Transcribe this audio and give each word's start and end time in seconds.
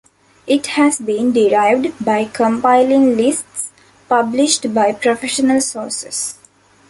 It 0.47 0.65
has 0.81 0.97
been 0.97 1.31
derived 1.31 2.03
by 2.03 2.25
compiling 2.25 3.15
lists 3.15 3.69
published 4.09 4.73
by 4.73 4.93
professional 4.93 5.61
sources. 5.61 6.39